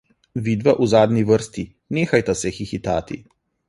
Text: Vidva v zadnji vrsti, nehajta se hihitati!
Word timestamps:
Vidva 0.35 0.73
v 0.77 0.87
zadnji 0.87 1.23
vrsti, 1.29 1.63
nehajta 1.93 2.33
se 2.43 2.47
hihitati! 2.57 3.25